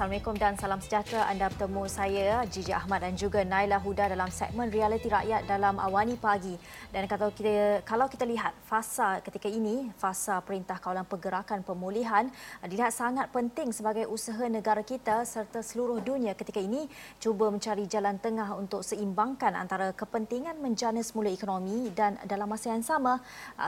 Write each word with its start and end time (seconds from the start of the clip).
Assalamualaikum 0.00 0.40
dan 0.40 0.56
salam 0.56 0.80
sejahtera. 0.80 1.28
Anda 1.28 1.52
bertemu 1.52 1.84
saya 1.84 2.40
Gigi 2.48 2.72
Ahmad 2.72 3.04
dan 3.04 3.20
juga 3.20 3.44
Naila 3.44 3.76
Huda 3.76 4.08
dalam 4.08 4.32
segmen 4.32 4.72
Realiti 4.72 5.12
Rakyat 5.12 5.44
dalam 5.44 5.76
Awani 5.76 6.16
Pagi. 6.16 6.56
Dan 6.88 7.04
kalau 7.04 7.28
kita 7.28 7.84
kalau 7.84 8.08
kita 8.08 8.24
lihat 8.24 8.56
fasa 8.64 9.20
ketika 9.20 9.44
ini, 9.52 9.92
fasa 10.00 10.40
Perintah 10.40 10.80
Kawalan 10.80 11.04
Pergerakan 11.04 11.60
Pemulihan 11.60 12.32
dilihat 12.64 12.96
sangat 12.96 13.28
penting 13.28 13.76
sebagai 13.76 14.08
usaha 14.08 14.40
negara 14.48 14.80
kita 14.80 15.20
serta 15.28 15.60
seluruh 15.60 16.00
dunia 16.00 16.32
ketika 16.32 16.64
ini 16.64 16.88
cuba 17.20 17.52
mencari 17.52 17.84
jalan 17.84 18.16
tengah 18.16 18.56
untuk 18.56 18.80
seimbangkan 18.80 19.52
antara 19.52 19.92
kepentingan 19.92 20.64
menjana 20.64 21.04
semula 21.04 21.28
ekonomi 21.28 21.92
dan 21.92 22.16
dalam 22.24 22.48
masa 22.48 22.72
yang 22.72 22.80
sama 22.80 23.20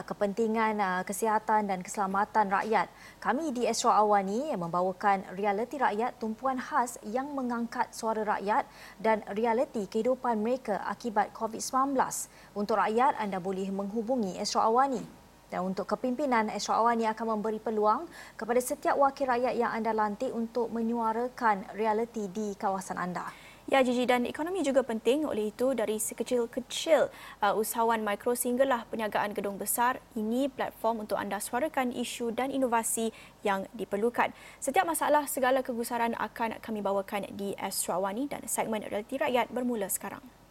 kepentingan 0.08 1.04
kesihatan 1.04 1.68
dan 1.68 1.84
keselamatan 1.84 2.48
rakyat. 2.48 2.88
Kami 3.20 3.52
di 3.52 3.68
Astro 3.68 3.92
Awani 3.92 4.48
membawakan 4.56 5.36
Realiti 5.36 5.76
Rakyat 5.76 6.21
tumpuan 6.22 6.54
khas 6.62 7.02
yang 7.02 7.34
mengangkat 7.34 7.90
suara 7.90 8.22
rakyat 8.22 8.62
dan 9.02 9.26
realiti 9.34 9.90
kehidupan 9.90 10.38
mereka 10.38 10.78
akibat 10.86 11.34
COVID-19. 11.34 11.98
Untuk 12.54 12.78
rakyat, 12.78 13.18
anda 13.18 13.42
boleh 13.42 13.66
menghubungi 13.74 14.38
Astro 14.38 14.62
Awani. 14.62 15.02
Dan 15.50 15.66
untuk 15.66 15.90
kepimpinan, 15.90 16.46
Astro 16.46 16.78
Awani 16.78 17.10
akan 17.10 17.36
memberi 17.36 17.58
peluang 17.58 18.06
kepada 18.38 18.62
setiap 18.62 18.94
wakil 19.02 19.34
rakyat 19.34 19.58
yang 19.58 19.74
anda 19.74 19.90
lantik 19.90 20.30
untuk 20.30 20.70
menyuarakan 20.70 21.74
realiti 21.74 22.30
di 22.30 22.54
kawasan 22.54 23.02
anda. 23.02 23.26
Ya, 23.70 23.78
Gigi 23.86 24.10
dan 24.10 24.26
ekonomi 24.26 24.66
juga 24.66 24.82
penting. 24.82 25.22
Oleh 25.22 25.54
itu, 25.54 25.70
dari 25.70 26.02
sekecil-kecil 26.02 27.14
uh, 27.38 27.54
usahawan 27.54 28.02
mikro 28.02 28.34
sehinggalah 28.34 28.82
penyagaan 28.90 29.30
gedung 29.30 29.54
besar, 29.54 30.02
ini 30.18 30.50
platform 30.50 31.06
untuk 31.06 31.14
anda 31.14 31.38
suarakan 31.38 31.94
isu 31.94 32.34
dan 32.34 32.50
inovasi 32.50 33.14
yang 33.46 33.70
diperlukan. 33.70 34.34
Setiap 34.58 34.82
masalah, 34.82 35.30
segala 35.30 35.62
kegusaran 35.62 36.18
akan 36.18 36.58
kami 36.58 36.82
bawakan 36.82 37.30
di 37.38 37.54
Astro 37.54 38.02
Awani 38.02 38.26
dan 38.26 38.42
segmen 38.50 38.82
Realiti 38.82 39.22
Rakyat 39.22 39.54
bermula 39.54 39.86
sekarang. 39.86 40.41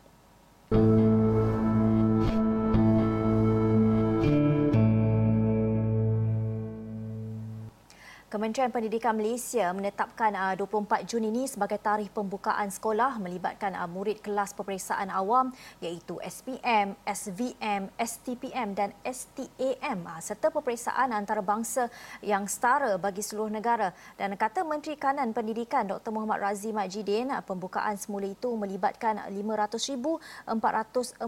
Kementerian 8.31 8.71
Pendidikan 8.71 9.11
Malaysia 9.19 9.75
menetapkan 9.75 10.31
24 10.55 10.63
uh, 10.63 11.03
Jun 11.03 11.27
ini 11.27 11.51
sebagai 11.51 11.75
tarikh 11.75 12.15
pembukaan 12.15 12.71
sekolah 12.71 13.19
melibatkan 13.19 13.75
uh, 13.75 13.91
murid 13.91 14.23
kelas 14.23 14.55
peperiksaan 14.55 15.11
awam 15.11 15.51
iaitu 15.83 16.15
SPM, 16.23 16.95
SVM, 17.03 17.91
STPM 17.99 18.71
dan 18.71 18.95
STAM 19.03 20.07
uh, 20.07 20.23
serta 20.23 20.47
peperiksaan 20.47 21.11
antarabangsa 21.11 21.91
yang 22.23 22.47
setara 22.47 22.95
bagi 22.95 23.19
seluruh 23.19 23.51
negara. 23.51 23.91
Dan 24.15 24.39
kata 24.39 24.63
Menteri 24.63 24.95
Kanan 24.95 25.35
Pendidikan 25.35 25.91
Dr. 25.91 26.15
Muhammad 26.15 26.39
Razi 26.39 26.71
Majidin, 26.71 27.35
pembukaan 27.43 27.99
semula 27.99 28.31
itu 28.31 28.47
melibatkan 28.55 29.27
500,444 29.27 31.19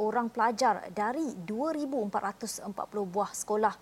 orang 0.00 0.32
pelajar 0.32 0.80
dari 0.96 1.36
2,440 1.44 2.72
buah 2.88 3.30
sekolah 3.36 3.74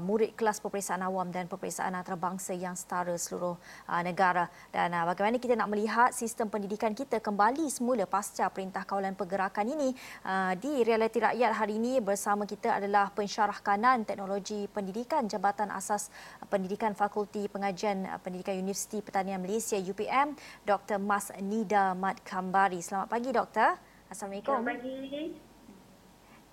murid 0.00 0.32
kelas 0.32 0.64
peperiksaan 0.64 1.04
awam 1.04 1.28
dan 1.28 1.44
peperiksaan 1.44 1.73
peperiksaan 1.74 1.98
antarabangsa 1.98 2.54
yang 2.54 2.78
setara 2.78 3.18
seluruh 3.18 3.58
uh, 3.90 4.02
negara 4.06 4.46
dan 4.70 4.94
uh, 4.94 5.02
bagaimana 5.10 5.42
kita 5.42 5.58
nak 5.58 5.66
melihat 5.74 6.14
sistem 6.14 6.46
pendidikan 6.46 6.94
kita 6.94 7.18
kembali 7.18 7.66
semula 7.66 8.06
pasca 8.06 8.46
Perintah 8.46 8.86
Kawalan 8.86 9.18
Pergerakan 9.18 9.66
ini 9.74 9.90
uh, 10.22 10.54
di 10.54 10.86
Realiti 10.86 11.18
Rakyat 11.18 11.50
hari 11.50 11.82
ini 11.82 11.98
bersama 11.98 12.46
kita 12.46 12.78
adalah 12.78 13.10
pensyarah 13.10 13.58
kanan 13.58 14.06
teknologi 14.06 14.70
pendidikan 14.70 15.26
Jabatan 15.26 15.74
Asas 15.74 16.14
Pendidikan 16.46 16.94
Fakulti 16.94 17.50
Pengajian 17.50 18.06
Pendidikan 18.22 18.54
Universiti 18.54 19.02
Pertanian 19.02 19.42
Malaysia 19.42 19.74
UPM 19.74 20.38
Dr. 20.62 21.02
Mas 21.02 21.34
Nida 21.42 21.98
Mat 21.98 22.22
Kambari. 22.22 22.78
Selamat 22.86 23.10
pagi 23.10 23.34
doktor. 23.34 23.74
Assalamualaikum. 24.06 24.62
Selamat 24.62 24.78
pagi. 24.78 25.43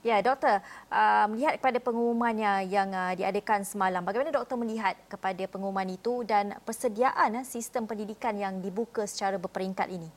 Ya, 0.02 0.18
doktor, 0.18 0.66
uh, 0.90 1.30
melihat 1.30 1.62
kepada 1.62 1.78
pengumumannya 1.78 2.66
yang 2.74 2.90
uh, 2.90 3.14
diadakan 3.14 3.62
semalam, 3.62 4.02
bagaimana 4.02 4.34
doktor 4.34 4.58
melihat 4.58 4.98
kepada 5.06 5.46
pengumuman 5.46 5.86
itu 5.94 6.26
dan 6.26 6.58
persediaan 6.66 7.38
uh, 7.38 7.46
sistem 7.46 7.86
pendidikan 7.86 8.34
yang 8.34 8.58
dibuka 8.66 9.06
secara 9.06 9.38
berperingkat 9.38 9.94
ini? 9.94 10.10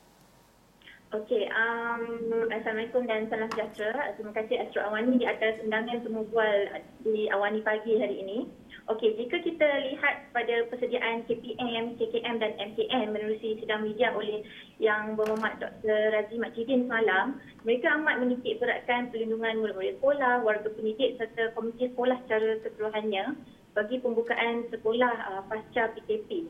Okey, 1.13 1.47
um, 1.53 2.03
Assalamualaikum 2.49 3.05
dan 3.05 3.29
salam 3.29 3.47
sejahtera. 3.53 4.17
Terima 4.17 4.33
kasih 4.33 4.67
Astro 4.67 4.89
Awani 4.89 5.21
di 5.21 5.29
atas 5.29 5.61
undangan 5.61 6.01
semua 6.01 6.25
bual 6.33 6.81
di 7.05 7.29
Awani 7.29 7.61
pagi 7.61 8.01
hari 8.01 8.25
ini. 8.25 8.39
Okey, 8.85 9.17
jika 9.17 9.41
kita 9.41 9.65
lihat 9.65 10.29
pada 10.37 10.69
persediaan 10.69 11.25
KPM, 11.25 11.97
KKM 11.97 12.37
dan 12.37 12.53
MKM 12.61 13.17
menerusi 13.17 13.57
sidang 13.57 13.81
media 13.81 14.13
oleh 14.13 14.45
Yang 14.77 15.17
Berhormat 15.17 15.57
Dr. 15.57 16.13
Razi 16.13 16.37
Makjidin 16.37 16.85
semalam, 16.85 17.41
mereka 17.65 17.97
amat 17.97 18.21
menitik 18.21 18.61
beratkan 18.61 19.09
perlindungan 19.09 19.65
murid-murid 19.65 19.97
sekolah, 19.97 20.45
warga 20.45 20.69
pendidik 20.69 21.17
serta 21.17 21.57
komiti 21.57 21.89
sekolah 21.97 22.29
secara 22.29 22.61
keseluruhannya 22.61 23.25
bagi 23.73 23.97
pembukaan 24.05 24.69
sekolah 24.69 25.15
uh, 25.33 25.43
pasca 25.49 25.89
PKP. 25.97 26.45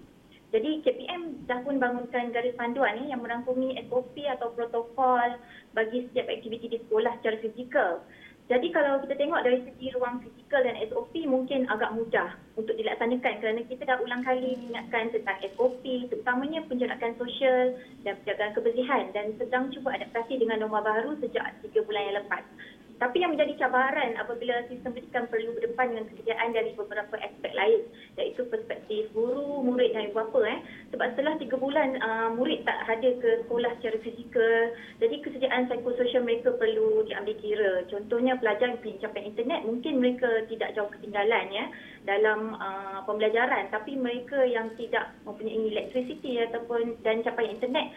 Jadi 0.50 0.82
KPM 0.82 1.46
dah 1.46 1.62
pun 1.62 1.78
bangunkan 1.78 2.34
garis 2.34 2.58
panduan 2.58 2.98
eh, 2.98 3.14
yang 3.14 3.22
merangkumi 3.22 3.78
SOP 3.86 4.18
atau 4.26 4.50
protokol 4.58 5.38
bagi 5.70 6.10
setiap 6.10 6.26
aktiviti 6.26 6.66
di 6.66 6.78
sekolah 6.82 7.14
secara 7.22 7.38
fizikal. 7.38 8.02
Jadi 8.44 8.76
kalau 8.76 9.00
kita 9.00 9.16
tengok 9.16 9.40
dari 9.40 9.64
segi 9.64 9.88
ruang 9.96 10.20
fizikal 10.20 10.60
dan 10.60 10.76
SOP 10.92 11.16
mungkin 11.24 11.64
agak 11.72 11.96
mudah 11.96 12.36
untuk 12.60 12.76
dilaksanakan 12.76 13.40
kerana 13.40 13.64
kita 13.64 13.88
dah 13.88 13.96
ulang 14.04 14.20
kali 14.20 14.60
ingatkan 14.68 15.08
tentang 15.16 15.40
SOP 15.56 15.80
terutamanya 16.12 16.60
penjarakan 16.68 17.16
sosial 17.16 17.72
dan 18.04 18.20
penjagaan 18.20 18.52
kebersihan 18.52 19.08
dan 19.16 19.32
sedang 19.40 19.72
cuba 19.72 19.96
adaptasi 19.96 20.36
dengan 20.36 20.60
norma 20.60 20.84
baru 20.84 21.16
sejak 21.24 21.56
3 21.64 21.88
bulan 21.88 22.04
yang 22.04 22.16
lepas. 22.20 22.44
Tapi 23.04 23.20
yang 23.20 23.36
menjadi 23.36 23.52
cabaran 23.60 24.16
apabila 24.16 24.64
sistem 24.64 24.96
pendidikan 24.96 25.28
perlu 25.28 25.52
berdepan 25.52 25.92
dengan 25.92 26.08
kesediaan 26.08 26.56
dari 26.56 26.72
beberapa 26.72 27.20
aspek 27.20 27.52
lain 27.52 27.84
iaitu 28.16 28.48
perspektif 28.48 29.12
guru, 29.12 29.60
murid 29.60 29.92
dan 29.92 30.08
ibu 30.08 30.24
bapa. 30.24 30.40
Eh. 30.48 30.58
Sebab 30.96 31.12
setelah 31.12 31.36
tiga 31.36 31.60
bulan 31.60 32.00
uh, 32.00 32.32
murid 32.32 32.64
tak 32.64 32.80
hadir 32.88 33.20
ke 33.20 33.44
sekolah 33.44 33.76
secara 33.76 34.00
fizikal 34.00 34.72
jadi 35.04 35.20
kesediaan 35.20 35.68
psikososial 35.68 36.24
mereka 36.24 36.56
perlu 36.56 37.04
diambil 37.04 37.36
kira. 37.44 37.84
Contohnya 37.92 38.40
pelajar 38.40 38.72
yang 38.72 38.80
pencapaian 38.80 39.28
internet 39.28 39.60
mungkin 39.68 40.00
mereka 40.00 40.30
tidak 40.48 40.72
jauh 40.72 40.88
ketinggalan 40.88 41.52
ya 41.52 41.68
dalam 42.08 42.56
uh, 42.56 43.04
pembelajaran 43.04 43.68
tapi 43.68 44.00
mereka 44.00 44.48
yang 44.48 44.72
tidak 44.80 45.12
mempunyai 45.28 45.76
elektrisiti 45.76 46.40
ataupun 46.40 46.96
dan 47.04 47.20
capaian 47.20 47.52
internet 47.52 47.92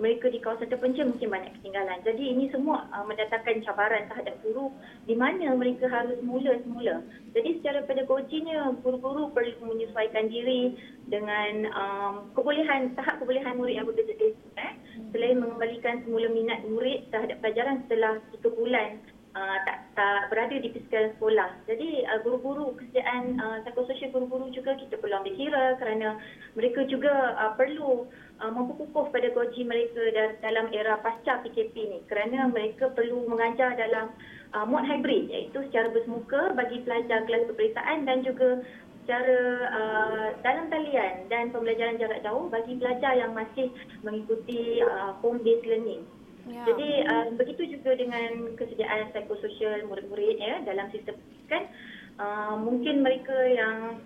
mereka 0.00 0.32
di 0.32 0.40
kawasan 0.40 0.72
terpencil 0.72 1.12
mungkin 1.12 1.28
banyak 1.28 1.52
ketinggalan. 1.60 2.00
Jadi 2.00 2.24
ini 2.32 2.48
semua 2.48 2.88
uh, 2.96 3.04
mendatangkan 3.04 3.60
cabaran 3.64 4.08
terhadap 4.08 4.40
guru 4.40 4.72
di 5.04 5.12
mana 5.12 5.52
mereka 5.52 5.84
harus 5.88 6.16
mula 6.24 6.56
semula. 6.64 7.04
Jadi 7.36 7.60
secara 7.60 7.84
pedagoginya 7.84 8.72
guru-guru 8.80 9.28
perlu 9.36 9.68
menyesuaikan 9.68 10.32
diri 10.32 10.76
dengan 11.12 11.68
um, 11.76 12.14
kebolehan 12.32 12.96
tahap 12.96 13.20
kebolehan 13.20 13.60
murid 13.60 13.76
yang 13.76 13.86
berbeza 13.88 14.14
eh? 14.56 14.72
selain 15.12 15.40
mengembalikan 15.40 16.00
semula 16.04 16.28
minat 16.32 16.64
murid 16.64 17.08
terhadap 17.12 17.40
pelajaran 17.44 17.84
setelah 17.84 18.16
3 18.32 18.58
bulan 18.58 18.96
uh, 19.36 19.56
tak 19.64 19.78
tak 19.92 20.28
berada 20.32 20.56
di 20.56 20.68
fiskal 20.72 21.12
sekolah. 21.16 21.50
Jadi 21.68 22.04
uh, 22.08 22.20
guru-guru 22.24 22.76
kesediaan 22.76 23.36
uh, 23.40 23.58
psikososial 23.64 24.12
guru-guru 24.12 24.48
juga 24.52 24.76
kita 24.76 24.96
perlu 25.00 25.20
ambil 25.20 25.34
kira 25.36 25.64
kerana 25.76 26.08
mereka 26.56 26.80
juga 26.88 27.36
uh, 27.36 27.52
perlu 27.56 28.08
uh, 28.40 28.52
memperkukuh 28.52 29.12
pedagogi 29.12 29.62
mereka 29.64 30.00
dalam 30.40 30.68
era 30.72 31.00
pasca 31.00 31.44
PKP 31.44 31.74
ni 31.76 31.98
kerana 32.08 32.48
mereka 32.48 32.92
perlu 32.92 33.28
mengajar 33.28 33.76
dalam 33.76 34.12
uh, 34.56 34.64
mod 34.68 34.84
hybrid 34.84 35.28
iaitu 35.28 35.64
secara 35.68 35.92
bersemuka 35.92 36.52
bagi 36.56 36.84
pelajar 36.84 37.24
kelas 37.24 37.48
peperiksaan 37.52 38.04
dan 38.08 38.24
juga 38.24 38.60
secara 39.02 39.38
uh, 39.74 40.26
dalam 40.46 40.70
talian 40.70 41.26
dan 41.26 41.50
pembelajaran 41.50 41.98
jarak 41.98 42.22
jauh 42.22 42.46
bagi 42.46 42.78
pelajar 42.78 43.18
yang 43.18 43.34
masih 43.34 43.66
mengikuti 44.06 44.78
uh, 44.78 45.18
home 45.18 45.42
based 45.42 45.66
learning. 45.66 46.06
Ya. 46.42 46.66
Jadi 46.66 47.06
uh, 47.06 47.26
begitu 47.38 47.78
juga 47.78 47.94
dengan 47.94 48.58
kesediaan 48.58 49.14
psikososial 49.14 49.86
murid-murid 49.86 50.42
ya 50.42 50.58
dalam 50.66 50.90
sistem 50.90 51.14
pendidikan 51.14 51.62
uh, 52.18 52.54
mungkin 52.58 53.06
mereka 53.06 53.36
yang 53.46 54.02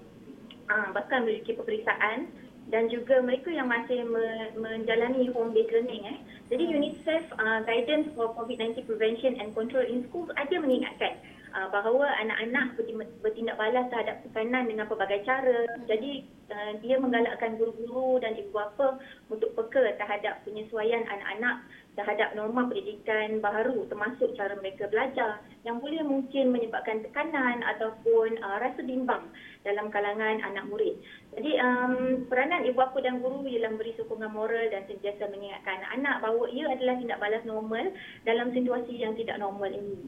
uh, 0.68 0.88
bahkan 0.92 1.24
memiliki 1.24 1.56
peperiksaan 1.56 2.28
dan 2.66 2.90
juga 2.90 3.22
mereka 3.22 3.48
yang 3.48 3.70
masih 3.70 4.02
me- 4.04 4.52
menjalani 4.58 5.30
home 5.30 5.54
based 5.54 5.70
learning 5.70 6.02
eh. 6.02 6.18
Jadi 6.50 6.64
hmm. 6.66 6.74
UNICEF 6.78 7.24
uh, 7.38 7.60
guidance 7.64 8.10
for 8.18 8.30
COVID-19 8.34 8.86
prevention 8.86 9.38
and 9.38 9.54
control 9.54 9.86
in 9.86 10.04
schools 10.10 10.30
ada 10.34 10.58
mengingatkan 10.58 11.18
uh, 11.54 11.70
bahawa 11.70 12.10
anak-anak 12.22 12.74
bertindak 13.22 13.56
balas 13.58 13.86
terhadap 13.90 14.22
tekanan 14.26 14.66
dengan 14.66 14.90
pelbagai 14.90 15.22
cara. 15.22 15.66
Jadi 15.86 16.26
uh, 16.50 16.72
dia 16.82 16.98
menggalakkan 16.98 17.54
guru-guru 17.54 18.18
dan 18.18 18.34
ibu 18.34 18.50
bapa 18.50 18.98
untuk 19.30 19.54
peka 19.54 19.94
terhadap 19.96 20.42
penyesuaian 20.42 21.06
anak-anak 21.06 21.62
terhadap 21.96 22.36
norma 22.36 22.68
pendidikan 22.68 23.40
baharu 23.40 23.88
termasuk 23.88 24.36
cara 24.36 24.52
mereka 24.60 24.86
belajar 24.92 25.40
yang 25.64 25.80
boleh 25.80 26.04
mungkin 26.04 26.52
menyebabkan 26.52 27.02
tekanan 27.02 27.64
ataupun 27.64 28.38
uh, 28.44 28.60
rasa 28.60 28.84
bimbang 28.84 29.32
dalam 29.66 29.90
kalangan 29.90 30.38
anak 30.44 30.68
murid. 30.70 30.94
Jadi 31.34 31.58
um, 31.58 32.22
peranan 32.30 32.68
ibu 32.68 32.78
bapa 32.78 33.02
dan 33.02 33.18
guru 33.18 33.42
ialah 33.48 33.74
memberi 33.74 33.96
sokongan 33.98 34.30
moral 34.30 34.70
dan 34.70 34.86
sentiasa 34.86 35.26
mengingatkan 35.32 35.82
anak-anak 35.82 36.16
bahawa 36.22 36.44
ia 36.52 36.64
adalah 36.70 36.94
tindak 37.00 37.18
balas 37.18 37.42
normal 37.48 37.84
dalam 38.22 38.52
situasi 38.52 38.94
yang 38.94 39.16
tidak 39.18 39.40
normal 39.40 39.72
ini. 39.72 40.06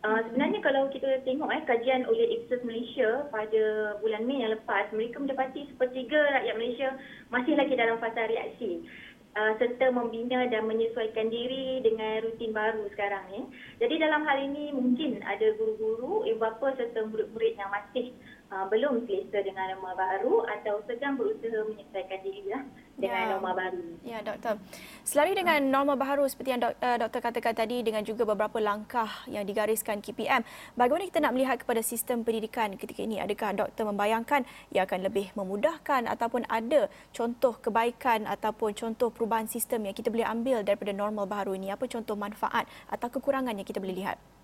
Uh, 0.00 0.16
sebenarnya 0.24 0.64
kalau 0.64 0.88
kita 0.88 1.20
tengok 1.28 1.52
eh, 1.52 1.60
kajian 1.68 2.08
oleh 2.08 2.40
Ipsos 2.40 2.64
Malaysia 2.64 3.28
pada 3.28 3.92
bulan 4.00 4.24
Mei 4.24 4.40
yang 4.40 4.56
lepas, 4.56 4.88
mereka 4.96 5.20
mendapati 5.20 5.68
sepertiga 5.68 6.16
rakyat 6.40 6.56
Malaysia 6.56 6.88
masih 7.28 7.52
lagi 7.52 7.76
dalam 7.76 8.00
fasa 8.00 8.24
reaksi. 8.24 8.80
Uh, 9.30 9.54
serta 9.62 9.94
membina 9.94 10.42
dan 10.50 10.66
menyesuaikan 10.66 11.30
diri 11.30 11.78
dengan 11.86 12.18
rutin 12.26 12.50
baru 12.50 12.90
sekarang 12.90 13.22
ni. 13.30 13.46
Jadi 13.78 14.02
dalam 14.02 14.26
hal 14.26 14.42
ini 14.42 14.74
mungkin 14.74 15.22
ada 15.22 15.54
guru-guru, 15.54 16.26
ibu 16.26 16.42
bapa 16.42 16.74
serta 16.74 17.06
murid-murid 17.06 17.54
yang 17.54 17.70
masih 17.70 18.10
uh, 18.50 18.66
belum 18.66 19.06
selesa 19.06 19.38
dengan 19.46 19.78
norma 19.78 19.94
baru 19.94 20.42
atau 20.58 20.82
sedang 20.90 21.14
berusaha 21.14 21.62
menyesuaikan 21.70 22.20
diri 22.26 22.42
lah 22.50 22.62
dengan 23.00 23.22
ya. 23.24 23.30
norma 23.34 23.50
baru. 23.56 23.80
Ya, 24.04 24.18
doktor. 24.20 24.54
Selari 25.02 25.32
dengan 25.32 25.58
norma 25.72 25.96
baru 25.96 26.28
seperti 26.28 26.52
yang 26.52 26.60
dok, 26.60 26.76
uh, 26.78 26.96
doktor 27.00 27.20
katakan 27.24 27.56
tadi 27.56 27.80
dengan 27.80 28.04
juga 28.04 28.28
beberapa 28.28 28.60
langkah 28.60 29.08
yang 29.26 29.42
digariskan 29.48 30.04
KPM, 30.04 30.44
bagaimana 30.76 31.08
kita 31.08 31.18
nak 31.24 31.32
melihat 31.32 31.56
kepada 31.64 31.80
sistem 31.80 32.22
pendidikan 32.22 32.76
ketika 32.76 33.00
ini? 33.00 33.18
Adakah 33.18 33.66
doktor 33.66 33.88
membayangkan 33.88 34.44
ia 34.70 34.84
akan 34.84 35.00
lebih 35.08 35.32
memudahkan 35.32 36.06
ataupun 36.06 36.44
ada 36.46 36.92
contoh 37.16 37.56
kebaikan 37.56 38.28
ataupun 38.28 38.76
contoh 38.76 39.08
perubahan 39.08 39.48
sistem 39.48 39.88
yang 39.88 39.96
kita 39.96 40.12
boleh 40.12 40.28
ambil 40.28 40.60
daripada 40.62 40.92
normal 40.92 41.24
baru 41.24 41.56
ini? 41.56 41.72
Apa 41.72 41.88
contoh 41.88 42.14
manfaat 42.14 42.68
atau 42.92 43.08
kekurangan 43.08 43.56
yang 43.56 43.66
kita 43.66 43.80
boleh 43.80 43.96
lihat? 43.96 44.39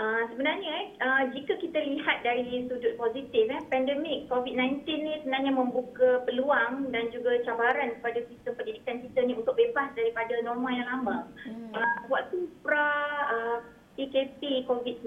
Uh, 0.00 0.24
sebenarnya 0.32 0.72
eh, 0.72 0.86
uh, 1.04 1.22
jika 1.36 1.60
kita 1.60 1.76
lihat 1.76 2.24
dari 2.24 2.64
sudut 2.64 2.96
positif 2.96 3.52
eh, 3.52 3.60
pandemik 3.68 4.32
COVID-19 4.32 4.88
ni 4.88 5.20
sebenarnya 5.20 5.52
membuka 5.52 6.24
peluang 6.24 6.88
dan 6.88 7.12
juga 7.12 7.36
cabaran 7.44 8.00
kepada 8.00 8.24
sistem 8.32 8.56
pendidikan 8.56 9.04
kita 9.04 9.20
ni 9.28 9.36
untuk 9.36 9.60
bebas 9.60 9.92
daripada 9.92 10.40
norma 10.40 10.72
yang 10.72 10.88
lama. 10.88 11.28
Hmm. 11.44 11.76
Uh, 11.76 12.00
waktu 12.08 12.48
pra 12.64 12.88
uh, 13.28 13.58
PKP 14.00 14.64
COVID-19 14.64 15.04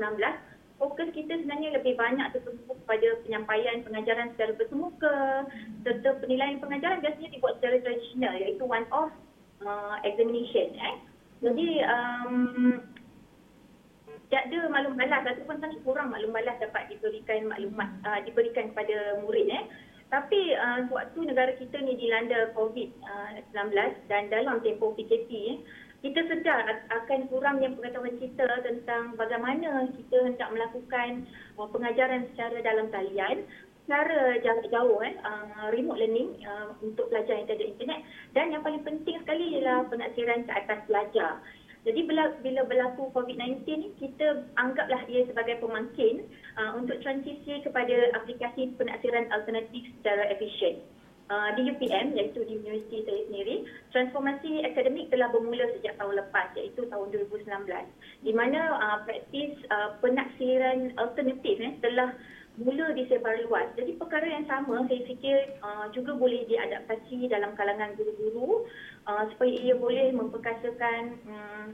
fokus 0.77 1.09
kita 1.09 1.41
sebenarnya 1.41 1.81
lebih 1.81 1.97
banyak 1.97 2.29
tertumpu 2.29 2.77
kepada 2.85 3.17
penyampaian 3.25 3.81
pengajaran 3.81 4.29
secara 4.37 4.51
bersemuka 4.61 5.49
serta 5.81 6.21
penilaian 6.21 6.61
pengajaran 6.61 7.01
biasanya 7.01 7.33
dibuat 7.33 7.57
secara 7.57 7.81
tradisional 7.81 8.33
iaitu 8.37 8.61
one 8.61 8.85
off 8.93 9.09
uh, 9.65 9.97
examination 10.05 10.69
eh. 10.77 10.95
Jadi 11.43 11.81
um, 11.81 12.79
tak 14.31 14.49
ada 14.49 14.69
maklum 14.71 14.95
balas 14.95 15.23
ataupun 15.25 15.57
sangat 15.59 15.79
kurang 15.83 16.11
maklum 16.11 16.31
balas 16.31 16.55
dapat 16.61 16.87
diberikan 16.91 17.49
maklumat 17.49 17.89
uh, 18.07 18.19
diberikan 18.23 18.71
kepada 18.71 19.23
murid 19.23 19.47
eh. 19.49 19.65
Tapi 20.13 20.53
uh, 20.53 20.85
sewaktu 20.87 21.19
negara 21.25 21.57
kita 21.57 21.81
ni 21.81 21.97
dilanda 21.97 22.53
COVID-19 22.53 23.57
uh, 23.57 23.91
dan 24.05 24.29
dalam 24.29 24.61
tempoh 24.61 24.93
PKP 24.93 25.29
eh, 25.33 25.57
kita 26.05 26.19
sedar 26.27 26.67
akan 26.91 27.31
kurangnya 27.31 27.73
pengetahuan 27.73 28.19
kita 28.19 28.45
tentang 28.61 29.15
bagaimana 29.15 29.87
kita 29.95 30.17
hendak 30.21 30.49
melakukan 30.53 31.25
uh, 31.57 31.65
pengajaran 31.71 32.29
secara 32.31 32.61
dalam 32.61 32.91
talian 32.93 33.47
cara 33.83 34.39
jarak 34.39 34.67
jauh 34.71 34.99
eh, 35.03 35.15
uh, 35.27 35.67
remote 35.75 35.99
learning 35.99 36.39
uh, 36.47 36.71
untuk 36.79 37.11
pelajar 37.11 37.35
yang 37.35 37.47
tiada 37.51 37.65
internet 37.67 37.99
dan 38.31 38.45
yang 38.55 38.63
paling 38.63 38.83
penting 38.87 39.19
sekali 39.19 39.59
ialah 39.59 39.83
penaksiran 39.91 40.47
ke 40.47 40.51
atas 40.55 40.79
pelajar. 40.87 41.43
Jadi 41.83 42.07
bila, 42.07 42.31
berlaku 42.63 43.11
COVID-19 43.11 43.67
ni, 43.67 43.91
kita 43.99 44.47
anggaplah 44.55 45.03
ia 45.11 45.27
sebagai 45.27 45.59
pemangkin 45.59 46.23
uh, 46.55 46.79
untuk 46.79 46.95
transisi 47.03 47.59
kepada 47.59 48.15
aplikasi 48.15 48.71
penaksiran 48.79 49.27
alternatif 49.35 49.91
secara 49.99 50.31
efisien. 50.31 50.79
Uh, 51.31 51.55
di 51.55 51.71
UPM, 51.71 52.19
iaitu 52.19 52.43
di 52.43 52.59
universiti 52.59 53.03
saya 53.07 53.23
sendiri, 53.31 53.63
transformasi 53.95 54.63
akademik 54.67 55.07
telah 55.07 55.31
bermula 55.31 55.63
sejak 55.79 55.95
tahun 55.95 56.19
lepas, 56.19 56.51
iaitu 56.59 56.83
tahun 56.91 57.07
2019. 57.15 57.47
Di 58.27 58.31
mana 58.35 58.59
uh, 58.79 58.97
praktis 59.07 59.55
uh, 59.71 59.95
penaksiran 60.03 60.91
alternatif 60.99 61.63
eh, 61.63 61.73
telah 61.79 62.11
mula 62.61 62.93
disebar 62.93 63.33
luas. 63.49 63.65
Jadi 63.73 63.97
perkara 63.97 64.29
yang 64.29 64.45
sama 64.45 64.85
saya 64.85 65.01
fikir 65.09 65.57
uh, 65.65 65.89
juga 65.89 66.13
boleh 66.13 66.45
diadaptasi 66.45 67.25
dalam 67.25 67.57
kalangan 67.57 67.97
guru-guru 67.97 68.69
uh, 69.09 69.23
supaya 69.33 69.49
ia 69.57 69.73
boleh 69.73 70.13
memperkasakan 70.13 71.17
um, 71.25 71.65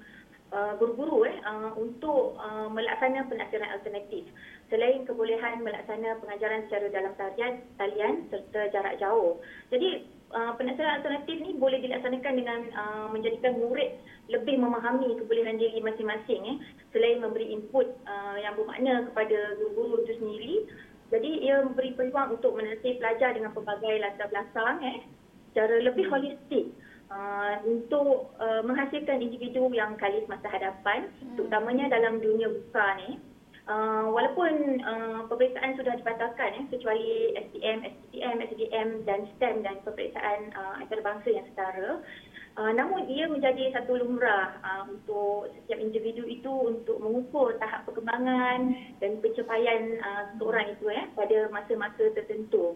uh, 0.56 0.74
guru-guru 0.80 1.28
eh, 1.28 1.36
uh, 1.44 1.76
untuk 1.76 2.40
uh, 2.40 2.72
melaksanakan 2.72 3.28
pengajaran 3.28 3.70
alternatif. 3.76 4.24
Selain 4.72 5.04
kebolehan 5.04 5.66
melaksanakan 5.66 6.22
pengajaran 6.24 6.62
secara 6.70 6.88
dalam 6.94 7.14
talian, 7.20 7.54
talian 7.76 8.16
serta 8.32 8.72
jarak 8.72 8.96
jauh. 9.04 9.42
Jadi 9.74 10.08
uh, 10.32 10.56
pengajaran 10.56 11.04
alternatif 11.04 11.38
ni 11.44 11.60
boleh 11.60 11.84
dilaksanakan 11.84 12.34
dengan 12.40 12.60
uh, 12.72 13.08
menjadikan 13.12 13.60
murid 13.60 14.00
lebih 14.30 14.62
memahami 14.62 15.18
kebolehan 15.18 15.58
diri 15.58 15.82
masing-masing 15.82 16.42
eh 16.46 16.58
selain 16.94 17.20
memberi 17.20 17.50
input 17.50 17.90
uh, 18.06 18.38
yang 18.38 18.54
bermakna 18.54 19.10
kepada 19.10 19.58
guru-guru 19.58 20.06
itu 20.06 20.14
sendiri. 20.22 20.56
Jadi 21.10 21.32
ia 21.42 21.66
memberi 21.66 21.98
peluang 21.98 22.38
untuk 22.38 22.54
menasih 22.54 23.02
pelajar 23.02 23.34
dengan 23.34 23.52
pelbagai 23.58 23.98
latar 23.98 24.30
belakang 24.30 24.78
eh 24.86 25.00
secara 25.50 25.82
lebih 25.82 26.06
holistik 26.14 26.70
uh, 27.10 27.58
untuk 27.66 28.32
uh, 28.38 28.62
menghasilkan 28.62 29.18
individu 29.22 29.66
yang 29.74 29.98
kalis 29.98 30.24
masa 30.30 30.48
hadapan 30.50 31.10
hmm. 31.20 31.36
terutamanya 31.36 31.90
dalam 31.90 32.22
dunia 32.22 32.48
buka 32.50 32.88
ni. 33.02 33.18
Uh, 33.70 34.10
walaupun 34.10 34.82
uh, 34.82 35.30
peperiksaan 35.30 35.78
sudah 35.78 35.94
dibatalkan 35.94 36.58
eh, 36.58 36.66
kecuali 36.74 37.38
SPM, 37.38 37.86
SPM, 37.86 38.38
SDM 38.50 38.90
dan 39.06 39.30
STEM 39.38 39.62
dan 39.62 39.78
peperiksaan 39.86 40.50
uh, 40.58 40.82
antarabangsa 40.82 41.30
yang 41.30 41.46
setara 41.54 42.02
Uh, 42.58 42.74
namun 42.76 43.06
ia 43.08 43.30
menjadi 43.30 43.72
satu 43.72 43.96
lumrah 44.02 44.58
uh, 44.66 44.84
untuk 44.90 45.54
setiap 45.54 45.80
individu 45.80 46.26
itu 46.26 46.50
untuk 46.50 46.98
mengukur 47.00 47.56
tahap 47.62 47.86
perkembangan 47.86 48.74
dan 49.00 49.22
pencapaian 49.22 49.96
uh, 50.02 50.24
seseorang 50.34 50.74
itu 50.74 50.86
eh, 50.92 51.06
pada 51.14 51.48
masa-masa 51.54 52.10
tertentu. 52.12 52.76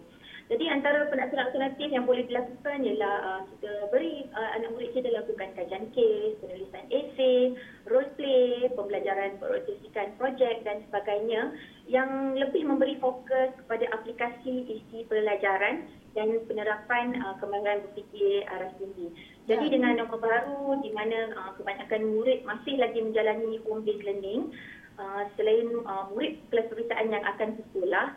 Jadi 0.51 0.67
antara 0.67 1.07
penaksuran 1.07 1.49
alternatif 1.49 1.87
yang 1.87 2.03
boleh 2.03 2.27
dilakukan 2.27 2.83
ialah 2.83 3.15
uh, 3.23 3.41
kita 3.47 3.71
beri 3.89 4.27
uh, 4.35 4.49
anak 4.59 4.75
murid 4.75 4.91
kita 4.91 5.09
lakukan 5.09 5.49
kajian 5.55 5.87
kes, 5.95 6.35
penulisan 6.43 6.85
esei, 6.91 7.55
role 7.87 8.11
play, 8.19 8.67
pembelajaran 8.75 9.39
berorganisasikan 9.39 10.15
projek 10.19 10.63
dan 10.67 10.83
sebagainya 10.87 11.55
yang 11.87 12.35
lebih 12.35 12.63
memberi 12.67 12.99
fokus 12.99 13.55
kepada 13.55 13.87
aplikasi 13.95 14.67
isi 14.79 15.07
pelajaran 15.07 15.87
dan 16.13 16.37
penerapan 16.45 17.17
uh, 17.21 17.35
kembangan 17.41 17.81
berfikir 17.89 18.45
arah 18.49 18.69
tinggi. 18.77 19.09
Jadi 19.49 19.65
ya. 19.69 19.73
dengan 19.77 19.93
norma 19.99 20.17
baru 20.21 20.77
di 20.81 20.89
mana 20.93 21.33
uh, 21.33 21.51
kebanyakan 21.57 22.01
murid 22.13 22.45
masih 22.45 22.77
lagi 22.77 22.99
menjalani 23.01 23.59
home 23.65 23.81
based 23.81 24.05
learning 24.05 24.53
uh, 25.01 25.25
selain 25.35 25.67
uh, 25.85 26.09
murid 26.13 26.37
kelas 26.53 26.69
periksaan 26.69 27.11
yang 27.11 27.23
akan 27.25 27.57
ke 27.57 27.61
sekolah 27.73 28.13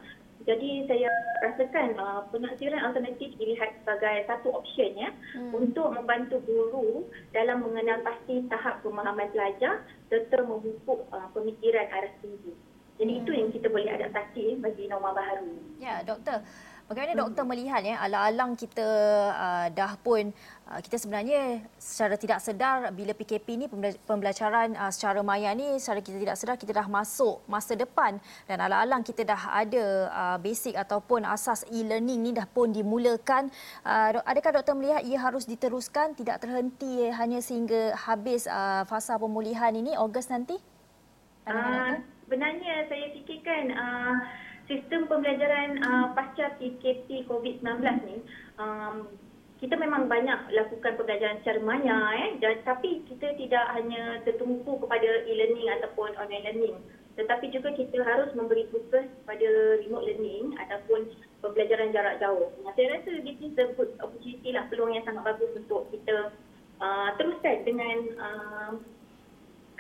jadi 0.46 0.86
saya 0.86 1.10
rasakan 1.42 1.98
uh, 1.98 2.22
penaksiran 2.30 2.78
alternatif 2.78 3.34
dilihat 3.34 3.82
sebagai 3.82 4.30
satu 4.30 4.54
option 4.54 4.94
ya 4.94 5.10
hmm. 5.34 5.50
untuk 5.50 5.90
membantu 5.90 6.38
guru 6.46 7.10
dalam 7.34 7.66
mengenal 7.66 7.98
pasti 8.06 8.46
tahap 8.46 8.78
pemahaman 8.86 9.26
pelajar 9.34 9.82
serta 10.06 10.46
memupuk 10.46 11.02
uh, 11.10 11.26
pemikiran 11.34 11.90
arah 11.90 12.14
tinggi. 12.22 12.54
Jadi 12.96 13.12
hmm. 13.12 13.20
itu 13.26 13.30
yang 13.34 13.50
kita 13.50 13.66
boleh 13.66 13.90
adaptasi 13.90 14.62
bagi 14.62 14.86
norma 14.86 15.18
baru. 15.18 15.50
Ya, 15.82 16.06
doktor. 16.06 16.46
Bagaimana 16.86 17.18
doktor 17.18 17.42
melihat 17.42 17.82
ya 17.82 17.98
alang-alang 17.98 18.54
kita 18.54 18.86
uh, 19.34 19.66
dah 19.74 19.98
pun 19.98 20.30
uh, 20.70 20.78
kita 20.78 21.02
sebenarnya 21.02 21.66
secara 21.82 22.14
tidak 22.14 22.38
sedar 22.38 22.94
bila 22.94 23.10
PKP 23.10 23.58
ni 23.58 23.66
pembelajaran 24.06 24.70
uh, 24.78 24.86
secara 24.94 25.18
maya 25.26 25.50
ni 25.50 25.82
secara 25.82 25.98
kita 25.98 26.14
tidak 26.22 26.38
sedar 26.38 26.54
kita 26.54 26.70
dah 26.70 26.86
masuk 26.86 27.42
masa 27.50 27.74
depan. 27.74 28.22
Dan 28.46 28.62
alang-alang 28.62 29.02
kita 29.02 29.26
dah 29.26 29.42
ada 29.50 29.84
uh, 30.14 30.38
basic 30.38 30.78
ataupun 30.78 31.26
asas 31.26 31.66
e-learning 31.74 32.22
ni 32.22 32.30
dah 32.30 32.46
pun 32.46 32.70
dimulakan. 32.70 33.50
Uh, 33.82 34.22
adakah 34.22 34.62
doktor 34.62 34.78
melihat 34.78 35.02
ia 35.02 35.18
harus 35.18 35.42
diteruskan 35.42 36.14
tidak 36.14 36.38
terhenti 36.38 37.10
hanya 37.10 37.42
sehingga 37.42 37.98
habis 37.98 38.46
uh, 38.46 38.86
fasa 38.86 39.18
pemulihan 39.18 39.74
ini 39.74 39.98
Ogos 39.98 40.30
nanti? 40.30 40.54
Uh, 41.50 41.98
sebenarnya 42.30 42.86
saya 42.86 43.10
fikirkan 43.10 43.74
uh, 43.74 44.46
sistem 44.66 45.06
pembelajaran 45.10 45.78
uh, 45.82 46.06
pasca 46.14 46.54
PKP 46.58 47.26
COVID-19 47.30 47.82
ni 48.06 48.16
um, 48.58 49.10
kita 49.56 49.72
memang 49.72 50.04
banyak 50.04 50.52
lakukan 50.52 51.00
pembelajaran 51.00 51.40
secara 51.40 51.60
maya 51.64 51.98
eh 52.20 52.30
dan 52.44 52.60
tapi 52.68 53.00
kita 53.08 53.32
tidak 53.40 53.64
hanya 53.72 54.20
tertumpu 54.28 54.76
kepada 54.84 55.24
e-learning 55.24 55.70
ataupun 55.80 56.12
online 56.20 56.44
learning 56.52 56.76
tetapi 57.16 57.48
juga 57.48 57.72
kita 57.72 58.04
harus 58.04 58.28
memberi 58.36 58.68
fokus 58.68 59.08
pada 59.24 59.48
remote 59.80 60.04
learning 60.04 60.52
ataupun 60.60 61.08
pembelajaran 61.40 61.88
jarak 61.88 62.20
jauh. 62.20 62.52
Nah, 62.60 62.76
saya 62.76 63.00
rasa 63.00 63.24
this 63.24 63.40
is 63.40 63.56
a 63.56 63.72
good 63.72 63.88
opportunity 64.04 64.52
lah 64.52 64.68
peluang 64.68 64.92
yang 64.92 65.04
sangat 65.08 65.24
bagus 65.24 65.48
untuk 65.56 65.88
kita 65.88 66.36
uh, 66.76 67.08
teruskan 67.16 67.64
dengan 67.64 67.98
uh, 68.20 68.72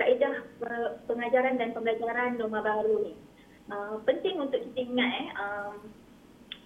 kaedah 0.00 0.48
pengajaran 1.04 1.60
dan 1.60 1.76
pembelajaran 1.76 2.40
norma 2.40 2.64
baru 2.64 3.04
ni. 3.04 3.14
Uh, 3.66 3.98
penting 4.06 4.38
untuk 4.38 4.62
kita 4.62 4.86
ingat 4.86 5.10
eh, 5.10 5.28
um, 5.42 5.74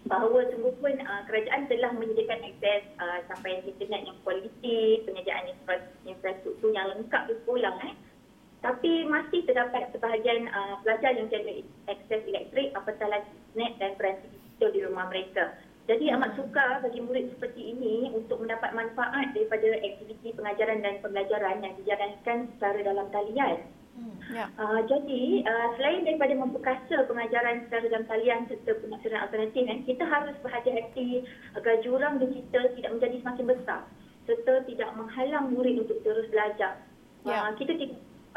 bahawa 0.05 0.45
sungguh 0.53 0.77
pun 0.85 0.95
uh, 1.01 1.25
kerajaan 1.25 1.65
telah 1.65 1.97
menyediakan 1.97 2.45
akses 2.45 2.85
uh, 3.01 3.25
sampai 3.25 3.65
internet 3.65 4.05
yang 4.05 4.19
kualiti, 4.21 5.01
penyediaan 5.09 5.49
infrastruktur 6.05 6.77
yang 6.77 6.93
lengkap 6.93 7.33
di 7.33 7.35
sekolah. 7.41 7.73
Eh. 7.89 7.95
Tapi 8.61 9.09
masih 9.09 9.49
terdapat 9.49 9.89
sebahagian 9.97 10.53
uh, 10.53 10.77
pelajar 10.85 11.17
yang 11.17 11.33
tiada 11.33 11.65
akses 11.89 12.21
elektrik 12.29 12.77
apatah 12.77 13.09
lagi 13.09 13.33
net 13.57 13.81
dan 13.81 13.97
peranti 13.97 14.29
digital 14.29 14.69
di 14.77 14.81
rumah 14.85 15.09
mereka. 15.09 15.57
Jadi 15.89 16.13
amat 16.13 16.37
sukar 16.37 16.85
bagi 16.85 17.01
murid 17.01 17.33
seperti 17.33 17.73
ini 17.73 18.13
untuk 18.13 18.45
mendapat 18.45 18.77
manfaat 18.77 19.33
daripada 19.33 19.73
aktiviti 19.81 20.37
pengajaran 20.37 20.85
dan 20.85 21.01
pembelajaran 21.01 21.65
yang 21.65 21.75
dijalankan 21.81 22.53
secara 22.55 22.79
dalam 22.85 23.09
talian. 23.09 23.80
Hmm, 24.01 24.17
ya. 24.33 24.49
Uh, 24.57 24.81
jadi 24.89 25.45
uh, 25.45 25.69
selain 25.77 26.09
daripada 26.09 26.33
memperkasa 26.33 27.05
pengajaran 27.05 27.69
secara 27.69 27.85
dalam 27.93 28.05
talian 28.09 28.49
serta 28.49 28.73
pemasaran 28.81 29.21
alternatif, 29.29 29.69
eh, 29.69 29.85
kita 29.85 30.09
harus 30.09 30.33
berhati-hati 30.41 31.29
agar 31.61 31.85
jurang 31.85 32.17
digital 32.17 32.65
tidak 32.73 32.91
menjadi 32.97 33.17
semakin 33.21 33.47
besar 33.53 33.81
serta 34.29 34.63
tidak 34.69 34.91
menghalang 34.95 35.51
murid 35.51 35.83
untuk 35.83 35.99
terus 36.07 36.29
belajar. 36.31 36.79
Ya. 37.27 37.51
Uh, 37.51 37.51
kita 37.61 37.77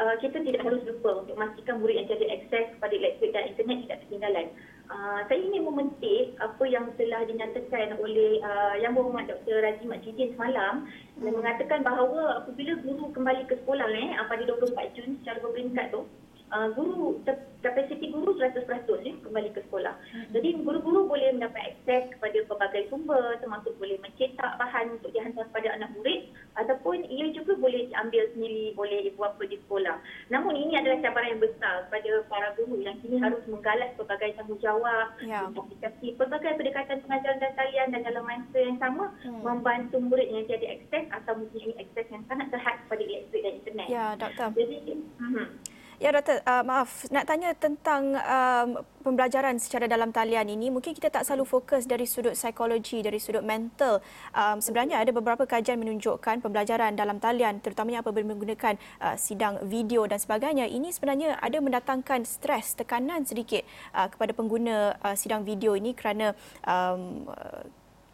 uh, 0.01 0.15
kita 0.19 0.41
tidak 0.43 0.61
harus 0.65 0.81
lupa 0.83 1.23
untuk 1.23 1.35
memastikan 1.37 1.79
murid 1.79 2.03
yang 2.03 2.07
jadi 2.09 2.25
akses 2.39 2.75
kepada 2.75 2.93
elektrik 2.97 3.31
dan 3.31 3.43
internet 3.53 3.77
tidak 3.87 3.99
ketinggalan. 4.07 4.47
Uh, 4.93 5.25
saya 5.25 5.41
ingin 5.41 5.65
mementik 5.65 6.37
apa 6.37 6.69
yang 6.69 6.85
telah 7.01 7.25
dinyatakan 7.25 7.97
oleh 7.97 8.37
uh, 8.45 8.77
Yang 8.77 9.01
Berhormat 9.01 9.25
Dr. 9.25 9.65
Razi 9.65 9.89
Majidin 9.89 10.37
semalam 10.37 10.85
hmm. 10.85 11.25
yang 11.25 11.33
mengatakan 11.33 11.81
bahawa 11.81 12.45
apabila 12.45 12.77
guru 12.85 13.09
kembali 13.09 13.49
ke 13.49 13.57
sekolah 13.65 13.89
eh, 13.89 14.13
pada 14.13 14.45
24 14.45 14.93
Jun 14.93 15.17
secara 15.17 15.41
berperingkat 15.41 15.97
tu, 15.97 16.05
uh, 16.53 16.69
guru 16.77 17.19
kapasiti 17.63 18.11
guru 18.11 18.35
100% 18.35 18.67
ya, 19.07 19.13
kembali 19.23 19.49
ke 19.55 19.63
sekolah. 19.65 19.95
Hmm. 20.11 20.27
Jadi 20.35 20.59
guru-guru 20.61 21.07
boleh 21.07 21.31
mendapat 21.31 21.73
akses 21.73 22.11
kepada 22.13 22.37
pelbagai 22.45 22.91
sumber 22.91 23.39
termasuk 23.39 23.71
boleh 23.79 23.95
mencetak 24.03 24.59
bahan 24.59 24.99
untuk 24.99 25.15
dihantar 25.15 25.47
kepada 25.49 25.71
anak 25.79 25.89
murid 25.95 26.27
ataupun 26.59 27.07
ia 27.07 27.31
juga 27.31 27.55
boleh 27.57 27.87
diambil 27.89 28.27
sendiri 28.35 28.75
oleh 28.75 29.07
ibu 29.07 29.17
bapa 29.17 29.43
di 29.47 29.57
sekolah. 29.63 29.95
Namun 30.29 30.53
ini 30.59 30.75
adalah 30.75 30.99
cabaran 31.01 31.39
yang 31.39 31.41
besar 31.41 31.87
kepada 31.87 32.11
para 32.27 32.47
guru 32.59 32.75
yang 32.83 32.99
kini 32.99 33.17
harus 33.17 33.41
menggalas 33.47 33.95
pelbagai 33.95 34.35
tanggungjawab 34.35 35.07
ya. 35.23 35.47
untuk 35.47 35.65
aplikasi 35.71 36.19
pelbagai 36.19 36.59
pendekatan 36.59 36.99
pengajaran 37.07 37.39
dan 37.39 37.53
talian 37.55 37.87
dan 37.95 38.01
dalam 38.03 38.23
masa 38.27 38.59
yang 38.59 38.77
sama 38.77 39.15
hmm. 39.23 39.39
membantu 39.39 39.97
murid 40.03 40.27
yang 40.27 40.43
tiada 40.51 40.67
akses 40.67 41.05
atau 41.15 41.33
mempunyai 41.39 41.79
akses 41.79 42.07
yang 42.11 42.23
sangat 42.27 42.51
terhad 42.51 42.75
kepada 42.85 43.01
elektrik 43.07 43.41
dan 43.41 43.53
internet. 43.63 43.87
Ya, 43.87 44.05
doktor. 44.19 44.51
Jadi, 44.51 44.77
uh-huh. 44.99 45.47
Ya 46.01 46.09
doktor, 46.09 46.41
uh, 46.41 46.65
maaf 46.65 47.05
nak 47.13 47.29
tanya 47.29 47.53
tentang 47.53 48.17
um, 48.17 48.81
pembelajaran 49.05 49.61
secara 49.61 49.85
dalam 49.85 50.09
talian 50.09 50.49
ini. 50.49 50.73
Mungkin 50.73 50.97
kita 50.97 51.13
tak 51.13 51.21
selalu 51.27 51.45
fokus 51.45 51.85
dari 51.85 52.09
sudut 52.09 52.33
psikologi, 52.33 53.05
dari 53.05 53.21
sudut 53.21 53.45
mental. 53.45 54.01
Um, 54.33 54.57
sebenarnya 54.57 54.97
ada 54.97 55.13
beberapa 55.13 55.45
kajian 55.45 55.77
menunjukkan 55.77 56.41
pembelajaran 56.41 56.97
dalam 56.97 57.21
talian 57.21 57.61
terutamanya 57.61 58.01
apabila 58.01 58.33
menggunakan 58.33 58.79
uh, 59.05 59.13
sidang 59.19 59.61
video 59.69 60.09
dan 60.09 60.17
sebagainya. 60.17 60.65
Ini 60.65 60.89
sebenarnya 60.89 61.37
ada 61.37 61.57
mendatangkan 61.61 62.25
stres, 62.25 62.73
tekanan 62.73 63.29
sedikit 63.29 63.61
uh, 63.93 64.09
kepada 64.09 64.33
pengguna 64.33 64.97
uh, 64.97 65.13
sidang 65.13 65.45
video 65.45 65.77
ini 65.77 65.93
kerana 65.93 66.33
um, 66.65 67.29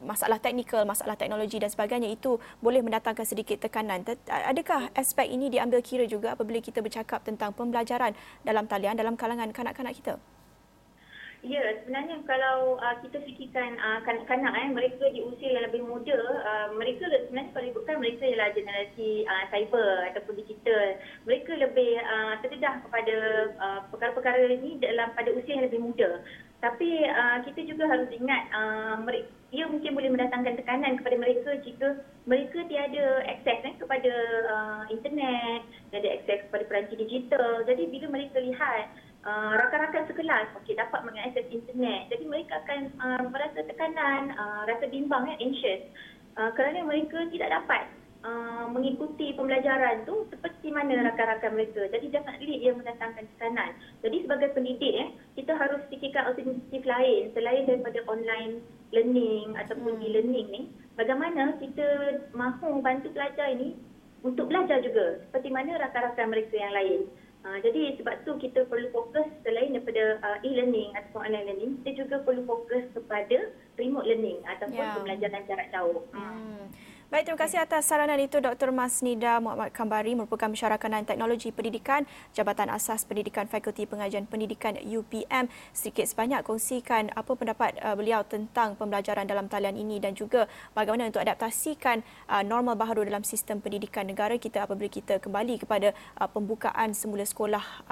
masalah 0.03 0.39
teknikal, 0.39 0.83
masalah 0.87 1.15
teknologi 1.19 1.59
dan 1.59 1.69
sebagainya 1.71 2.09
itu 2.11 2.39
boleh 2.63 2.79
mendatangkan 2.83 3.25
sedikit 3.27 3.59
tekanan. 3.59 4.03
Adakah 4.27 4.91
aspek 4.95 5.27
ini 5.27 5.51
diambil 5.51 5.83
kira 5.83 6.07
juga 6.07 6.33
apabila 6.33 6.59
kita 6.63 6.79
bercakap 6.79 7.23
tentang 7.23 7.51
pembelajaran 7.55 8.15
dalam 8.43 8.65
talian 8.65 8.95
dalam 8.95 9.15
kalangan 9.19 9.51
kanak-kanak 9.51 9.95
kita? 9.95 10.15
Ya, 11.39 11.63
sebenarnya 11.79 12.19
kalau 12.27 12.75
uh, 12.83 12.99
kita 12.99 13.23
fikirkan 13.23 13.79
uh, 13.79 14.03
kanak-kanak 14.03 14.51
eh, 14.59 14.75
mereka 14.75 15.07
di 15.07 15.23
usia 15.23 15.55
yang 15.55 15.71
lebih 15.71 15.87
muda, 15.87 16.19
uh, 16.19 16.67
mereka 16.75 17.07
sebenarnya 17.07 17.55
kalau 17.55 17.79
bukan 17.79 17.95
mereka 18.03 18.27
ialah 18.27 18.51
generasi 18.51 19.23
uh, 19.23 19.47
cyber 19.47 20.03
ataupun 20.11 20.35
digital. 20.35 20.99
Mereka 21.23 21.55
lebih 21.55 21.95
uh, 22.03 22.35
terdedah 22.43 22.83
kepada 22.83 23.15
uh, 23.55 23.79
perkara-perkara 23.87 24.51
ini 24.51 24.83
dalam 24.83 25.15
pada 25.15 25.31
usia 25.31 25.55
yang 25.55 25.71
lebih 25.71 25.79
muda. 25.79 26.19
Tapi 26.59 26.89
uh, 27.07 27.37
kita 27.47 27.63
juga 27.63 27.87
harus 27.87 28.11
ingat 28.11 28.43
uh, 28.51 28.95
mereka 29.03 29.31
ia 29.49 29.65
mungkin 29.65 29.97
boleh 29.97 30.13
mendatangkan 30.13 30.61
tekanan 30.61 31.01
kepada 31.01 31.17
mereka 31.17 31.57
jika 31.65 32.05
mereka 32.29 32.61
tiada 32.69 33.25
akses 33.25 33.65
eh, 33.65 33.73
kepada 33.81 34.13
uh, 34.45 34.83
internet, 34.93 35.65
tiada 35.89 36.09
akses 36.21 36.45
kepada 36.45 36.63
peranti 36.69 36.93
digital. 37.01 37.65
Jadi 37.65 37.89
bila 37.89 38.13
mereka 38.13 38.37
lihat 38.37 38.93
uh, 39.25 39.57
rakan-rakan 39.57 40.05
sekelas 40.05 40.53
okay, 40.53 40.77
dapat 40.77 41.01
mengakses 41.01 41.49
internet, 41.49 42.13
jadi 42.13 42.23
mereka 42.29 42.61
akan 42.61 42.79
uh, 43.01 43.23
merasa 43.33 43.65
tekanan, 43.65 44.37
uh, 44.37 44.69
rasa 44.69 44.85
bimbang, 44.93 45.25
eh, 45.33 45.41
anxious 45.41 45.81
uh, 46.37 46.53
kerana 46.53 46.85
mereka 46.85 47.25
tidak 47.33 47.49
dapat 47.49 47.89
Uh, 48.19 48.67
mengikuti 48.75 49.31
pembelajaran 49.31 50.03
tu 50.03 50.27
seperti 50.27 50.75
mana 50.75 51.07
rakan-rakan 51.07 51.55
mereka. 51.55 51.87
Jadi 51.87 52.11
jangan 52.11 52.35
definitely 52.35 52.67
ia 52.67 52.75
mendatangkan 52.75 53.23
tekanan. 53.31 53.71
Jadi 54.03 54.17
sebagai 54.27 54.49
pendidik 54.51 54.91
eh, 54.91 55.09
kita 55.39 55.55
harus 55.55 55.79
fikirkan 55.87 56.27
alternatif 56.27 56.83
lain 56.83 57.31
selain 57.31 57.63
daripada 57.63 58.03
online 58.11 58.59
learning 58.91 59.55
ataupun 59.55 59.95
hmm. 59.95 60.03
e-learning 60.03 60.47
ni. 60.51 60.61
Bagaimana 60.99 61.55
kita 61.63 61.87
mahu 62.35 62.83
bantu 62.83 63.07
pelajar 63.15 63.55
ini 63.55 63.79
untuk 64.27 64.51
belajar 64.51 64.83
juga 64.83 65.23
seperti 65.23 65.47
mana 65.47 65.79
rakan-rakan 65.79 66.27
mereka 66.27 66.59
yang 66.59 66.75
lain. 66.75 67.01
Uh, 67.47 67.55
jadi 67.63 67.95
sebab 68.03 68.27
tu 68.27 68.35
kita 68.35 68.67
perlu 68.67 68.91
fokus 68.91 69.31
selain 69.47 69.71
daripada 69.71 70.19
uh, 70.27 70.43
e-learning 70.43 70.91
ataupun 70.91 71.23
online 71.23 71.55
learning, 71.55 71.71
kita 71.87 72.03
juga 72.03 72.19
perlu 72.27 72.43
fokus 72.43 72.83
kepada 72.91 73.55
remote 73.79 74.03
learning 74.03 74.43
ataupun 74.43 74.75
yeah. 74.75 74.91
pembelajaran 74.99 75.47
jarak 75.47 75.71
jauh. 75.71 76.03
Hmm. 76.11 76.67
Baik, 77.09 77.25
terima 77.25 77.41
kasih 77.41 77.57
atas 77.65 77.89
saranan 77.89 78.21
itu 78.21 78.37
Dr. 78.37 78.69
Masnida 78.69 79.41
Muhammad 79.41 79.73
Kambari 79.73 80.13
merupakan 80.13 80.45
Mesyarakanan 80.45 81.09
Teknologi 81.09 81.49
Pendidikan 81.49 82.05
Jabatan 82.37 82.69
Asas 82.69 83.01
Pendidikan 83.01 83.49
Fakulti 83.49 83.89
Pengajian 83.89 84.29
Pendidikan 84.29 84.77
UPM. 84.77 85.49
Sedikit 85.73 86.05
sebanyak 86.05 86.45
kongsikan 86.45 87.09
apa 87.17 87.33
pendapat 87.33 87.81
uh, 87.81 87.97
beliau 87.97 88.21
tentang 88.21 88.77
pembelajaran 88.77 89.25
dalam 89.25 89.49
talian 89.49 89.73
ini 89.73 89.97
dan 89.97 90.13
juga 90.13 90.45
bagaimana 90.77 91.09
untuk 91.09 91.25
adaptasikan 91.25 92.05
uh, 92.29 92.45
normal 92.45 92.77
baharu 92.77 93.09
dalam 93.09 93.25
sistem 93.25 93.57
pendidikan 93.57 94.05
negara 94.05 94.37
kita 94.37 94.69
apabila 94.69 94.93
kita 94.93 95.17
kembali 95.17 95.65
kepada 95.65 95.97
uh, 96.21 96.29
pembukaan 96.29 96.93
semula 96.93 97.25
sekolah 97.25 97.89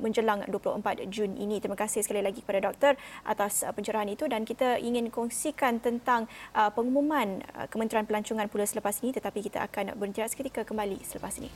menjelang 0.00 0.48
24 0.48 1.04
Jun 1.12 1.36
ini. 1.36 1.60
Terima 1.60 1.76
kasih 1.76 2.00
sekali 2.00 2.24
lagi 2.24 2.40
kepada 2.40 2.72
doktor 2.72 2.96
atas 3.28 3.68
pencerahan 3.76 4.08
itu 4.08 4.24
dan 4.32 4.48
kita 4.48 4.80
ingin 4.80 5.12
kongsikan 5.12 5.76
tentang 5.76 6.24
pengumuman 6.72 7.44
Kementerian 7.68 8.08
Pelancongan 8.08 8.45
pula 8.46 8.64
selepas 8.64 8.98
ini 9.02 9.12
tetapi 9.12 9.44
kita 9.44 9.62
akan 9.66 9.94
berhenti 9.98 10.24
seketika 10.26 10.62
kembali 10.62 11.02
selepas 11.02 11.34
ini. 11.42 11.50